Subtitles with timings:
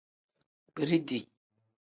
[0.77, 1.19] Biriti.